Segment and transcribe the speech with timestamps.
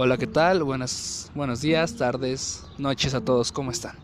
[0.00, 0.62] Hola, ¿qué tal?
[0.62, 3.96] Buenas, buenos días, tardes, noches a todos, ¿cómo están?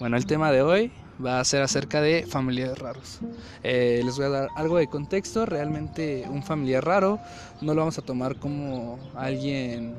[0.00, 0.90] Bueno, el tema de hoy
[1.22, 3.18] va a ser acerca de familiares raros.
[3.62, 7.20] Eh, les voy a dar algo de contexto, realmente un familiar raro
[7.60, 9.94] no lo vamos a tomar como alguien,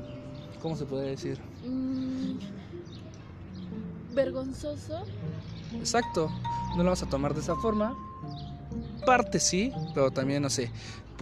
[0.60, 1.38] ¿cómo se puede decir?
[1.64, 2.40] Mm,
[4.16, 5.04] vergonzoso.
[5.76, 6.32] Exacto,
[6.72, 7.96] no lo vamos a tomar de esa forma.
[9.06, 10.72] Parte sí, pero también no sé,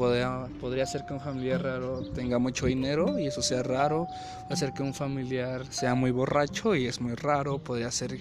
[0.02, 4.08] podría, podría ser que un familiar raro tenga mucho dinero y eso sea raro.
[4.48, 7.60] Puede ser que un familiar sea muy borracho y es muy raro.
[7.60, 8.20] Podría ser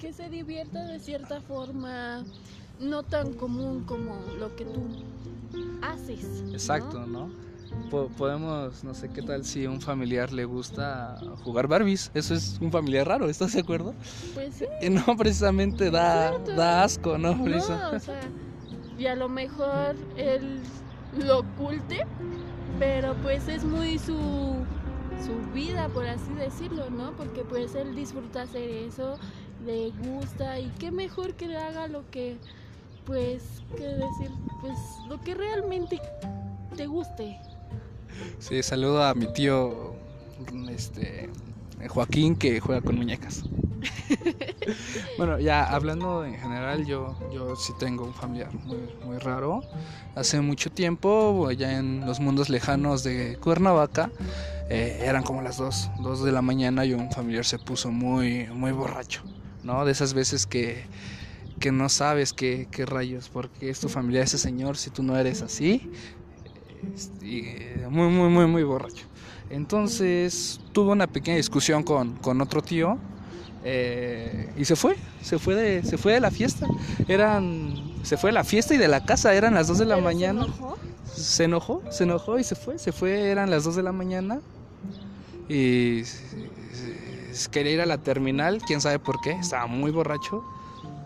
[0.00, 2.24] Que se divierta de cierta forma
[2.80, 4.82] no tan común como lo que tú
[5.80, 6.42] haces.
[6.42, 6.52] ¿no?
[6.54, 7.30] exacto, ¿no?
[7.88, 12.10] Po- podemos, no sé qué tal si a un familiar le gusta jugar Barbies.
[12.14, 13.94] Eso es un familiar raro, ¿estás de acuerdo?
[14.34, 14.66] Pues sí.
[14.90, 17.36] No precisamente da, da asco, ¿no?
[17.36, 17.60] No, o
[18.00, 18.20] sea,
[18.98, 20.60] y a lo mejor él
[21.18, 22.06] lo oculte,
[22.78, 24.54] pero pues es muy su,
[25.24, 27.12] su vida, por así decirlo, ¿no?
[27.12, 29.18] Porque pues él disfruta hacer eso,
[29.64, 32.36] le gusta y qué mejor que le haga lo que,
[33.04, 33.42] pues,
[33.76, 36.00] qué decir, pues lo que realmente
[36.76, 37.38] te guste.
[38.38, 39.94] Sí, saludo a mi tío
[40.70, 41.28] este
[41.88, 43.44] Joaquín que juega con muñecas.
[45.18, 49.62] bueno, ya hablando en general, yo, yo sí tengo un familiar muy, muy raro.
[50.14, 54.10] Hace mucho tiempo, ya en los mundos lejanos de Cuernavaca,
[54.68, 58.46] eh, eran como las 2, 2 de la mañana y un familiar se puso muy,
[58.48, 59.22] muy borracho,
[59.62, 59.84] ¿no?
[59.84, 60.84] De esas veces que,
[61.60, 65.16] que no sabes qué, qué rayos, porque es tu familia ese señor si tú no
[65.16, 65.90] eres así.
[67.22, 69.06] Eh, muy, muy, muy, muy borracho.
[69.50, 72.98] Entonces tuve una pequeña discusión con, con otro tío
[73.64, 76.66] eh, y se fue, se fue, de, se fue de la fiesta.
[77.08, 79.96] Eran, se fue de la fiesta y de la casa, eran las 2 de la
[79.96, 80.44] Pero se mañana.
[80.44, 80.78] enojó.
[81.14, 84.40] Se enojó, se enojó y se fue, se fue, eran las 2 de la mañana
[85.48, 86.02] y
[87.50, 90.42] quería ir a la terminal, quién sabe por qué, estaba muy borracho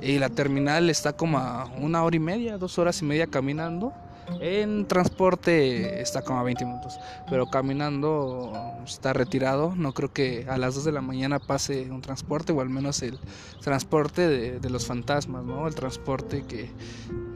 [0.00, 3.92] y la terminal está como a una hora y media, dos horas y media caminando.
[4.40, 6.98] En transporte está como a 20 minutos,
[7.28, 8.52] pero caminando
[8.84, 9.74] está retirado.
[9.76, 13.02] No creo que a las 2 de la mañana pase un transporte, o al menos
[13.02, 13.18] el
[13.62, 15.66] transporte de, de los fantasmas, ¿no?
[15.66, 16.70] El transporte que,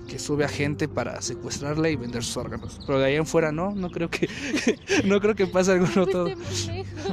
[0.08, 2.80] que sube a gente para secuestrarla y vender sus órganos.
[2.84, 4.28] Pero de ahí en fuera no, no creo que
[5.04, 6.26] no creo que pase algún otro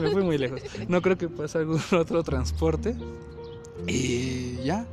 [0.01, 0.61] me fui muy lejos.
[0.87, 2.95] No creo que pase algún otro transporte.
[3.85, 4.87] Y ya,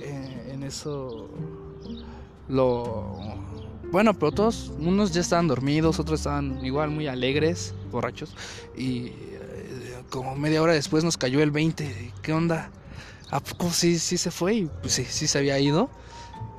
[0.00, 1.28] eh, en eso
[2.48, 3.43] lo...
[3.94, 8.34] Bueno, pero todos, unos ya estaban dormidos, otros estaban igual muy alegres, borrachos.
[8.76, 12.12] Y eh, como media hora después nos cayó el 20.
[12.20, 12.72] ¿Qué onda?
[13.30, 14.54] ¿A poco sí, sí se fue?
[14.54, 15.90] Y pues sí, sí se había ido.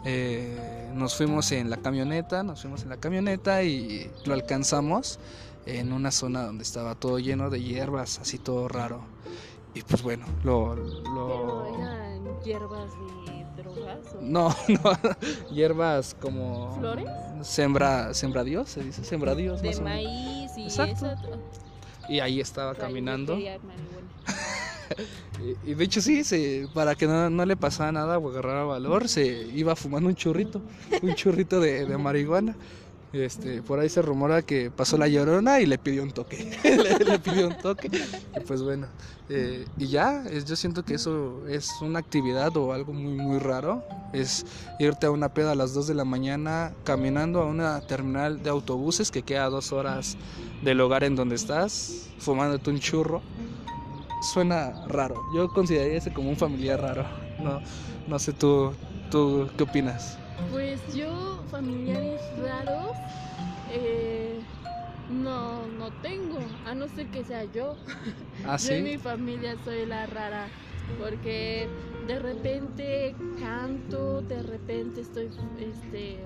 [0.06, 5.20] Eh, nos fuimos en la camioneta, nos fuimos en la camioneta y lo alcanzamos
[5.66, 9.02] en una zona donde estaba todo lleno de hierbas, así todo raro.
[9.74, 10.74] Y pues bueno, lo...
[10.78, 10.94] lo...
[11.04, 16.76] Pero eran hierbas de drogas o No, no, hierbas como...
[16.80, 17.08] ¿Flores?
[17.42, 20.04] Sembra, sembradíos, se dice, sembradíos de más o menos.
[20.04, 21.06] maíz y Exacto.
[21.08, 21.18] eso.
[22.08, 23.38] Y ahí estaba caminando.
[25.66, 28.64] Y, y de hecho sí, se, para que no, no le pasara nada o agarrara
[28.64, 30.62] valor, se iba fumando un churrito,
[31.02, 32.56] un churrito de, de marihuana.
[33.24, 36.58] Este, por ahí se rumora que pasó la llorona y le pidió un toque.
[37.08, 37.88] le, pidió un toque.
[37.88, 38.88] Y pues bueno.
[39.30, 43.84] eh, y ya, yo siento que eso es una actividad o algo muy, muy raro.
[44.14, 44.46] Es
[44.80, 48.50] irte a una peda a las 2 de la mañana caminando a una terminal de
[48.50, 50.18] autobuses que queda a dos horas
[50.64, 53.22] del lugar en donde estás, fumándote un churro
[54.26, 55.16] suena raro.
[55.34, 57.06] Yo consideraría ese como un familiar raro.
[57.40, 57.62] No,
[58.08, 58.74] no sé tú,
[59.12, 60.18] tú qué opinas.
[60.50, 62.98] Pues yo, familiares raros,
[63.72, 64.40] eh,
[65.10, 67.76] no, no tengo, a no ser que sea yo.
[68.46, 70.48] Ah, Yo en mi familia soy la rara,
[71.00, 71.68] porque
[72.08, 76.20] de repente canto, de repente estoy, este,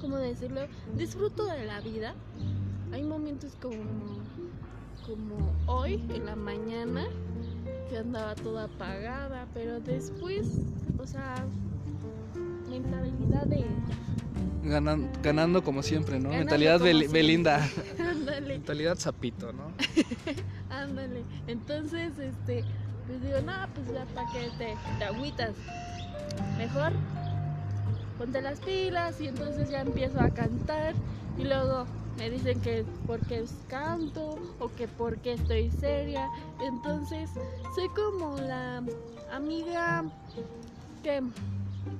[0.00, 0.62] ¿cómo decirlo?
[0.96, 2.14] Disfruto de la vida.
[2.92, 4.22] Hay momentos como,
[5.06, 7.04] como hoy, en la mañana,
[7.88, 10.46] que andaba toda apagada, pero después,
[10.98, 11.44] o sea,
[12.80, 13.64] mentalidad de...
[14.62, 16.30] Ganan- ganando como siempre, ¿no?
[16.30, 17.08] Ganando Mentalidad Bel-.
[17.10, 17.68] Belinda.
[17.98, 18.54] Ándale.
[18.54, 19.72] Mentalidad sapito, ¿no?
[20.70, 21.24] Ándale.
[21.46, 22.64] Entonces, este,
[23.06, 25.54] pues digo, no, pues ya para que te, te agüitas.
[26.58, 26.92] Mejor
[28.18, 30.94] ponte las pilas y entonces ya empiezo a cantar
[31.36, 31.84] y luego
[32.16, 36.30] me dicen que porque canto o que porque estoy seria.
[36.60, 37.28] Entonces,
[37.74, 38.82] soy como la
[39.30, 40.04] amiga
[41.02, 41.22] que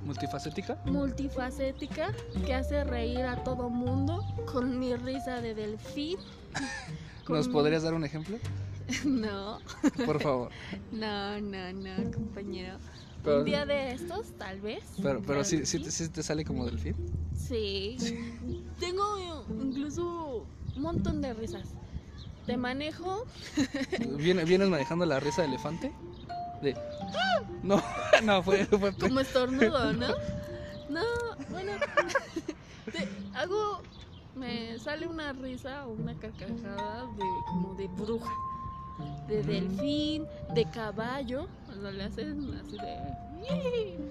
[0.02, 0.78] ¿Multifacética?
[0.84, 2.10] multifacética
[2.44, 6.16] que hace reír a todo mundo con mi risa de delfín.
[7.28, 8.38] ¿Nos podrías dar un ejemplo?
[9.06, 9.60] No,
[10.04, 10.52] Por favor.
[10.92, 12.76] no, no, no, compañero.
[13.22, 14.82] Pero, Un día de estos, tal vez.
[15.02, 16.94] pero, pero sí, sí, te- sí te sale como delfín.
[17.34, 17.96] Sí.
[18.78, 19.02] Tengo
[19.62, 20.46] incluso
[20.76, 21.74] un montón de risas.
[22.44, 23.22] Te manejo.
[24.18, 25.92] ¿Viene- ¿Vienes manejando la risa de elefante?
[26.64, 26.74] De...
[27.62, 27.80] No,
[28.24, 28.64] no, fue...
[28.64, 30.08] fue como estornudo, ¿no?
[30.88, 31.02] No,
[31.50, 31.72] bueno,
[32.92, 33.82] te hago,
[34.34, 38.32] me sale una risa o una carcajada de como de bruja,
[39.28, 42.98] de delfín, de caballo, cuando le hacen así de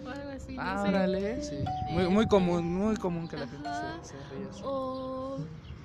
[0.08, 0.90] algo así, no Ah, sé.
[0.90, 1.56] órale, sí.
[1.92, 3.70] Muy, muy común, muy común que la gente
[4.04, 4.62] se, se ría así.
[4.64, 5.40] O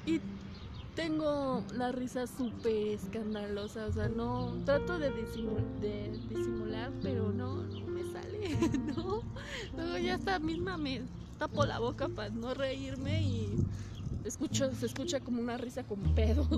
[0.06, 0.20] y
[0.98, 7.54] tengo la risa súper escandalosa, o sea, no trato de, disimu- de disimular, pero no,
[7.62, 8.40] no me sale,
[8.96, 9.20] no.
[9.76, 11.02] Luego ya hasta misma me
[11.38, 13.54] tapo la boca para no reírme y
[14.24, 16.48] escucho, se escucha como una risa con pedos.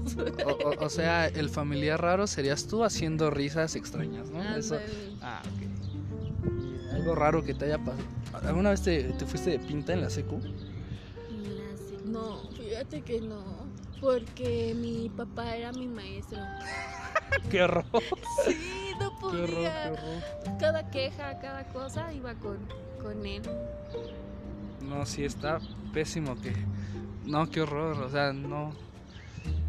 [0.46, 4.42] O, o- o sea, el familiar raro serías tú haciendo risas extrañas, ¿no?
[4.56, 4.78] Eso...
[5.20, 5.60] Ah, ok.
[6.64, 8.08] Y algo raro que te haya pasado.
[8.48, 10.40] ¿Alguna vez te, te fuiste de pinta en la secu?
[10.40, 13.44] La se- No, fíjate que no,
[14.00, 16.38] porque mi papá era mi maestro.
[17.50, 17.85] ¡Qué horror!
[18.44, 19.93] Sí, no ¡Qué horror, qué podía.
[19.93, 20.58] horror!
[20.58, 22.58] Cada queja, cada cosa iba con,
[23.02, 23.43] con él.
[24.81, 25.61] No, sí, está
[25.93, 26.55] pésimo que...
[27.25, 28.73] No, qué horror, o sea, no...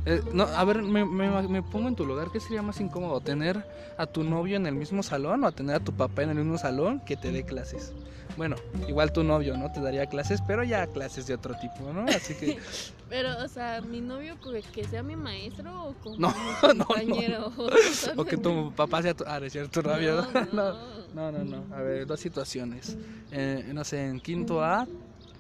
[0.05, 3.21] Eh, no, a ver, me, me- me pongo en tu lugar, ¿qué sería más incómodo?
[3.21, 3.63] ¿Tener
[3.97, 6.37] a tu novio en el mismo salón o a tener a tu papá en el
[6.37, 7.93] mismo salón que te dé clases?
[8.37, 8.55] Bueno,
[8.87, 9.71] igual tu novio, ¿no?
[9.71, 12.05] Te daría clases, pero ya clases de otro tipo, ¿no?
[12.05, 12.57] Así que...
[13.11, 14.37] Pero, o sea, mi novio
[14.71, 16.35] que, sea mi maestro o como No, mi
[16.69, 16.85] no, no.
[16.85, 17.51] compañero.
[18.15, 19.25] O que tu papá sea tu...
[19.27, 20.25] Ah, es cierto, novio.
[20.53, 20.73] No,
[21.13, 21.75] No, no, no.
[21.75, 22.97] A ver, dos situaciones.
[23.31, 24.87] Eh, no sé, en quinto A,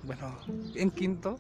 [0.03, 0.37] bueno,
[0.75, 1.39] en quinto,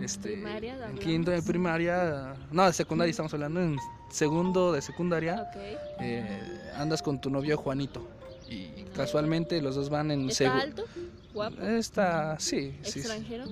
[0.00, 3.76] este, Primaria, en quinto de primaria, no, de secundaria estamos hablando, en
[4.10, 5.56] segundo de secundaria, Ok.
[6.00, 6.40] eh,
[6.76, 8.06] andas con tu novio Juanito
[8.48, 10.84] y casualmente los dos van en ¿Está alto?
[11.32, 11.60] ¿Guapo?
[11.62, 12.98] Está, sí, sí, sí.
[13.00, 13.44] ¿Extranjero?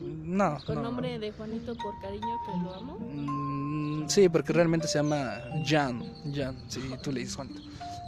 [0.00, 0.82] No, ¿Con no.
[0.82, 2.98] nombre de Juanito por cariño que lo amo?
[3.00, 6.02] Mm, sí, porque realmente se llama Jan,
[6.34, 7.60] Jan, sí, tú le dices Juanito.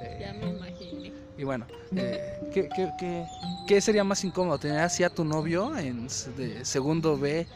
[0.03, 1.13] Eh, Ya me imaginé.
[1.39, 3.25] Y bueno, eh, ¿qué, qué, qué,
[3.67, 4.59] qué sería más incómodo?
[4.59, 6.07] ¿Tener así a tu novio en
[6.37, 7.47] de segundo B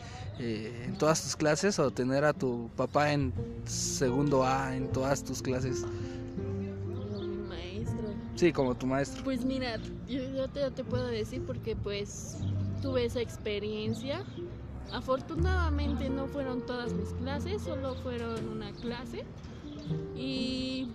[0.42, 3.32] eh, en todas tus clases o tener a tu papá en
[3.66, 5.84] segundo A en todas tus clases?
[5.84, 8.08] Como mi maestro.
[8.36, 9.22] Sí, como tu maestro.
[9.22, 9.76] Pues mira,
[10.08, 12.38] yo, yo te, puedo decir porque pues
[12.80, 14.22] tuve esa experiencia.
[14.92, 19.24] Afortunadamente no fueron todas mis clases, solo fueron una clase.
[20.16, 20.88] Y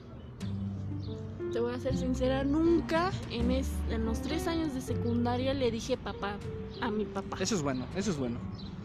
[1.54, 5.70] te voy a ser sincera, nunca en, es- en los tres años de secundaria le
[5.72, 6.36] dije papá
[6.82, 7.38] a mi papá.
[7.40, 8.38] Eso es bueno, eso es bueno.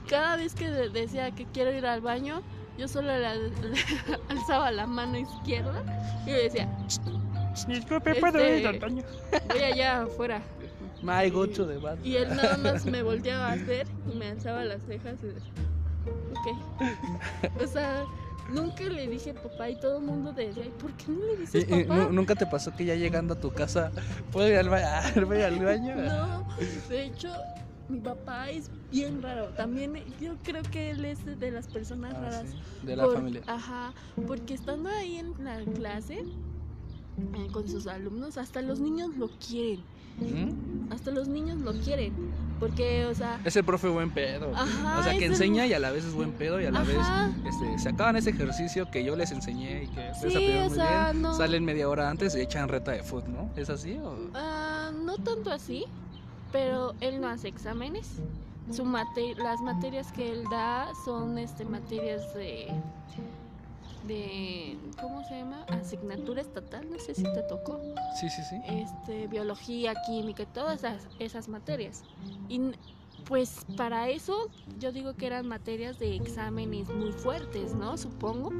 [0.08, 2.42] Cada vez que de- decía que quiero ir al baño,
[2.78, 3.34] yo solo la-
[4.28, 5.82] alzaba la mano izquierda
[6.26, 6.68] y le decía,
[7.66, 9.02] Disculpe, ¿puedo ir al baño?
[9.48, 10.40] voy allá afuera.
[11.02, 11.98] My gocho de bat.
[12.04, 15.52] Y él nada más me volteaba a ver y me alzaba las cejas y decía,
[16.30, 17.62] ok.
[17.62, 18.04] O sea,
[18.50, 21.36] nunca le dije papá y todo el mundo decía, "¿Y ¿por qué no le ¿Y-
[21.36, 21.94] dices papá?
[21.96, 23.90] nu- ¿Nunca te pasó que ya llegando a tu casa,
[24.32, 25.96] ¿puedo ir al, ba- ¿puedo ir al baño?
[25.96, 26.46] No,
[26.88, 27.32] de hecho,
[27.90, 29.46] mi papá es bien raro.
[29.56, 32.46] También yo creo que él es de las personas Ah, raras.
[32.50, 33.42] sí, de la Por- familia.
[33.46, 33.92] Ajá,
[34.26, 36.24] porque estando ahí en la clase
[37.34, 39.84] eh, con sus alumnos, hasta los niños lo quieren.
[40.20, 40.92] ¿Mm?
[40.92, 42.12] Hasta los niños lo quieren.
[42.58, 44.52] Porque, o sea, Es el profe buen pedo.
[44.54, 46.66] Ajá, o sea, que es el- enseña y a la vez es buen pedo y
[46.66, 47.28] a la Ajá.
[47.42, 50.64] vez este, se acaban ese ejercicio que yo les enseñé y que ustedes Sí, o
[50.68, 51.22] muy sea, bien.
[51.22, 51.34] no.
[51.34, 53.50] Salen media hora antes y echan reta de foot, ¿no?
[53.56, 53.96] ¿Es así?
[53.98, 54.14] O...
[54.34, 55.84] Ah, no tanto así,
[56.52, 58.20] pero él no hace exámenes.
[58.70, 62.68] Su mate- las materias que él da son este materias de
[64.06, 65.64] de ¿cómo se llama?
[65.68, 67.78] asignatura estatal, no sé si te tocó.
[68.18, 68.56] Sí, sí, sí.
[68.66, 72.02] Este, biología, química, todas esas, esas materias.
[72.48, 72.60] Y
[73.26, 77.98] pues para eso yo digo que eran materias de exámenes muy fuertes, ¿no?
[77.98, 78.50] Supongo,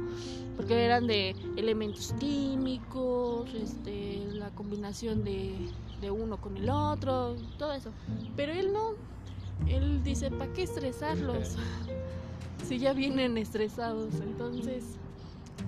[0.55, 5.55] porque eran de elementos químicos, este, la combinación de,
[6.01, 7.91] de uno con el otro, todo eso.
[8.35, 8.93] Pero él no,
[9.67, 11.55] él dice, ¿para qué estresarlos?
[12.67, 14.83] si ya vienen estresados, entonces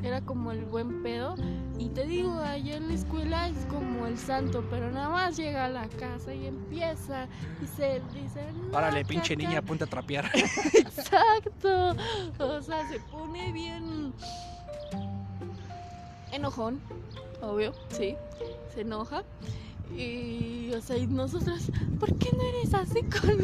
[0.03, 1.35] era como el buen pedo.
[1.77, 5.65] Y te digo, allá en la escuela es como el santo, pero nada más llega
[5.65, 7.27] a la casa y empieza
[7.61, 9.43] y se dice, "No, pinche acá".
[9.43, 10.29] niña, ponte a trapear.
[10.73, 11.95] Exacto.
[12.39, 14.13] O sea, se pone bien
[16.31, 16.79] enojón,
[17.41, 18.15] obvio, sí,
[18.73, 19.23] se enoja.
[19.97, 21.69] Y, o sea, y nosotros,
[21.99, 23.37] ¿por qué no eres así con,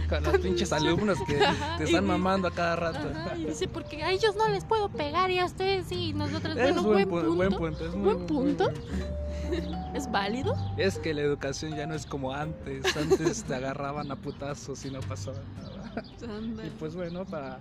[0.08, 1.38] con los pinches alumnos que
[1.78, 3.08] te están mamando a cada rato?
[3.14, 6.08] Ajá, y dice, porque a ellos no les puedo pegar y a ustedes sí.
[6.10, 7.34] Y nosotros, Es bueno, buen, buen, pu- punto.
[7.36, 7.86] buen punto.
[7.86, 8.70] Es muy- Buen punto.
[9.94, 10.54] ¿Es válido?
[10.76, 12.84] Es que la educación ya no es como antes.
[12.96, 16.66] Antes te agarraban a putazos y no pasaba nada.
[16.66, 17.60] Y pues bueno, para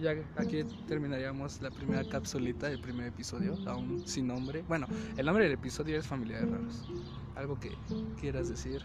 [0.00, 4.64] ya aquí terminaríamos la primera capsulita del primer episodio, aún sin nombre.
[4.66, 6.88] Bueno, el nombre del episodio es Familiares Raros.
[7.40, 7.74] Algo que
[8.20, 8.82] quieras decir.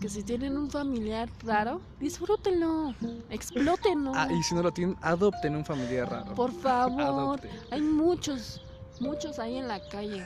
[0.00, 2.92] Que si tienen un familiar raro, disfrútenlo,
[3.30, 4.10] explótenlo.
[4.16, 6.34] Ah, y si no lo tienen, adopten un familiar raro.
[6.34, 7.50] Por favor, Adopten.
[7.70, 8.60] hay muchos,
[8.98, 10.24] muchos ahí en la calle.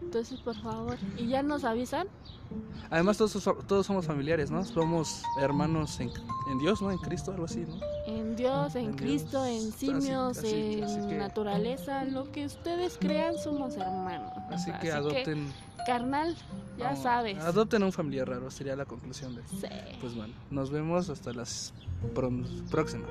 [0.00, 2.06] Entonces, por favor, y ya nos avisan.
[2.90, 3.32] Además, todos,
[3.66, 4.64] todos somos familiares, ¿no?
[4.64, 6.10] Somos hermanos en,
[6.50, 6.90] en Dios, ¿no?
[6.92, 7.80] En Cristo, algo así, ¿no?
[8.06, 12.30] En Dios, en, En Cristo, Dios, en así- simios, así- en así que- naturaleza, lo
[12.30, 14.32] que ustedes crean, somos hermanos.
[14.52, 15.50] Así que adopten.
[15.84, 16.36] Carnal,
[16.78, 17.38] ya sabes.
[17.38, 19.42] Adopten un familiar raro, sería la conclusión de.
[19.46, 19.68] Sí.
[20.00, 21.44] Pues bueno, nos vemos hasta la
[22.70, 23.06] próxima.